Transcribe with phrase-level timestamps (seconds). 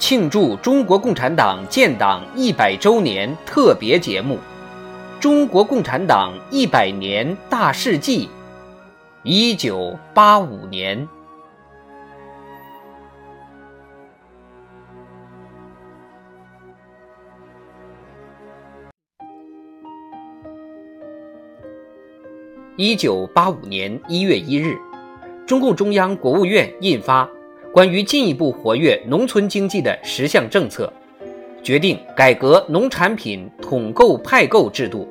[0.00, 4.36] 庆祝中国共产党建党一百周年特别节目
[5.20, 8.26] 《中国共产党一百年大事记》，
[9.22, 11.06] 一九八五年。
[22.76, 24.78] 一九八五年一月一日，
[25.46, 27.28] 中共中央、国务院印发。
[27.72, 30.92] 关于进一步活跃农村经济的十项政策，
[31.62, 35.08] 决定改革农产品统购派购制度，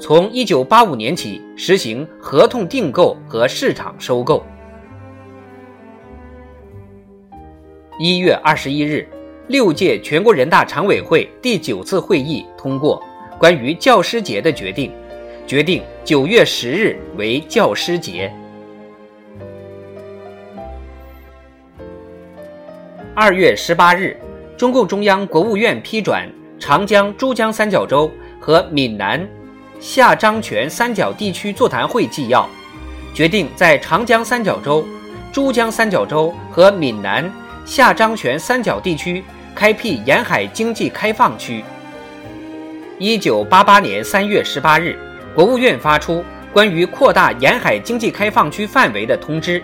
[0.00, 4.44] 从一九八五年起实行合同订购和市场收购。
[8.00, 9.06] 一月二十一日，
[9.46, 13.00] 六届全国人大常委会第九次会议通过
[13.38, 14.90] 关于教师节的决定，
[15.46, 18.32] 决定九月十日为教师节。
[23.14, 24.16] 二月十八日，
[24.56, 26.26] 中共中央、国务院批转
[26.58, 28.10] 长江、珠江三角洲
[28.40, 29.28] 和闽南、
[29.78, 32.48] 下漳泉三角地区座谈会纪要，
[33.12, 34.82] 决定在长江三角洲、
[35.30, 37.30] 珠江三角洲和闽南、
[37.66, 39.22] 下漳泉三角地区
[39.54, 41.62] 开辟沿海经济开放区。
[42.98, 44.98] 一九八八年三月十八日，
[45.34, 49.62] 国务院发出关于扩大沿海经济开放区范围的通知。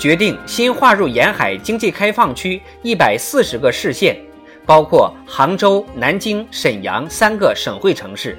[0.00, 4.16] 决定新划入沿海经济开放区一百四十个市县，
[4.64, 8.34] 包括杭州、南京、沈阳三个省会城市。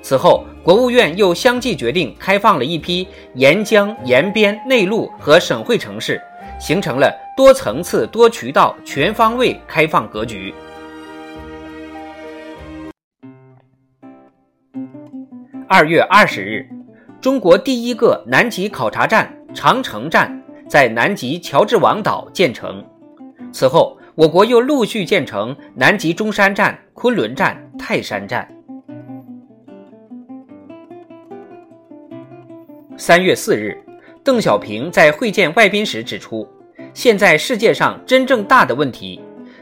[0.00, 3.04] 此后，国务院又相继决定开放了一批
[3.34, 6.22] 沿江、沿边、内陆和省会城市，
[6.60, 10.54] 形成了多层次、多渠道、全方位开放格局。
[15.68, 16.64] 二月二十日，
[17.20, 20.35] 中国第一个南极考察站——长城站。
[20.68, 22.84] 在南极乔治王岛建成。
[23.52, 28.46] 此后，我国又陆续建成南极中山站、昆仑站、泰山站。
[32.96, 33.76] 三月四日，
[34.24, 36.48] 邓小平在会见外宾时指出，
[36.94, 39.20] 现在世界上真正大的问题，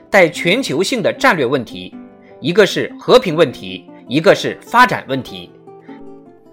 [0.08, 1.94] 带全球性的战略问题，
[2.40, 5.50] 一个是和平问题，一个是发展问题。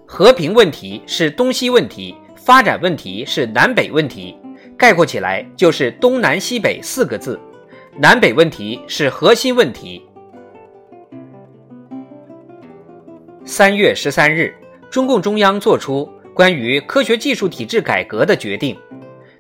[0.08, 4.36] 和平问题是东西问题，发展问题是南北问题。
[4.82, 7.40] 概括起来就是东南西北四个字，
[8.00, 10.02] 南北问题是核心问题。
[13.46, 14.52] 三月十三日，
[14.90, 18.76] 中共中央作出关于科学技术体制改革的决定，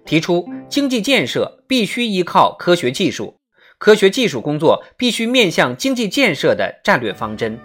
[0.06, 3.36] 提出经济建设必须依靠科学技术，
[3.80, 7.58] 科学技术工作必须面向经济建设的战略方针。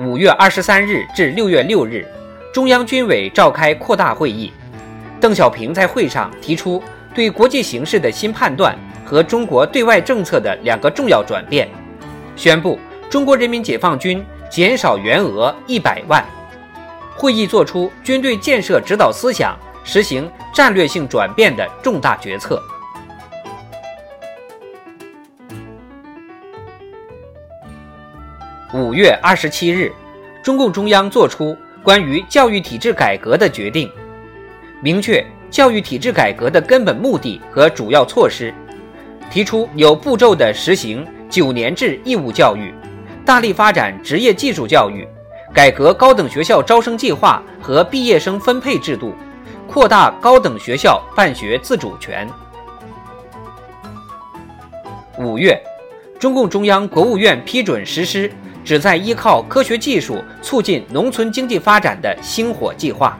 [0.00, 2.04] 五月二十三日至六月六日。
[2.52, 4.52] 中央军委召开扩大会议，
[5.20, 6.82] 邓小平在会上提出
[7.14, 11.68] 对国际形势的新判断和中国对外政策的两个重要转变，
[12.36, 12.78] 宣布
[13.10, 16.24] 中国人民解放军减少员额一百万。
[17.14, 22.62] 会议作出军队建设指导思想实行战略性转变的重大决策。
[28.72, 29.92] 五月二十七日，
[30.42, 31.56] 中共中央作出。
[31.88, 33.90] 关于教育体制改革的决定，
[34.82, 38.52] 明确教育体制改革的根本目的和主要措施，
[39.30, 42.74] 提出有步骤地实行九年制义务教育，
[43.24, 45.08] 大力发展职业技术教育，
[45.54, 49.14] 改革高等学校招生计划和毕业生分配制度，
[49.66, 52.28] 扩大高等学校办学自主权。
[55.18, 55.58] 五月，
[56.18, 58.30] 中共中央、国务院批准实施。
[58.68, 63.18] 旨在依靠科学技术促进农村经济发展的“星火计划”。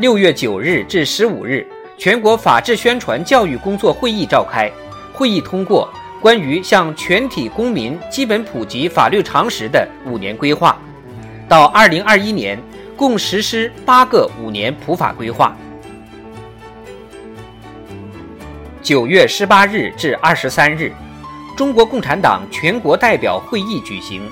[0.00, 1.66] 六月九日至十五日，
[1.98, 4.72] 全国法制宣传教育工作会议召开，
[5.12, 5.86] 会议通过
[6.18, 10.80] 关于向全体公民基本普及法律常识的五年规划，
[11.46, 12.58] 到二零二一年
[12.96, 15.54] 共实施八个五年普法规划。
[18.80, 20.90] 九月十八日至二十三日。
[21.56, 24.22] 中国共产党全国代表会议举行，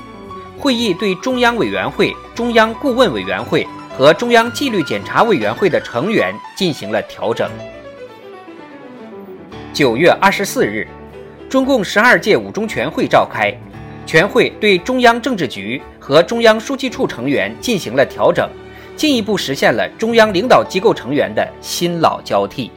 [0.59, 3.65] 会议对中央委员会、中央顾问委员会
[3.97, 7.49] 和中央纪律检查委员会的成员进行了调整。
[9.73, 10.87] 九月二十四日，
[11.49, 13.55] 中共十二届五中全会召开，
[14.05, 18.51] 全会对中央政治局和中央书记处成员进行了调整，
[18.97, 22.69] 进一步实现了中央领导机构成员的新老交替。